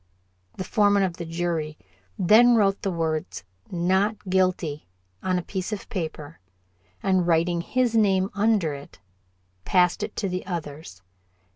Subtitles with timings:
[0.57, 1.77] The foreman of the jury
[2.17, 4.87] then wrote the words, "Not guilty"
[5.21, 6.39] on a piece of paper,
[7.03, 8.97] and writing his name under it,
[9.63, 11.03] passed it to the others.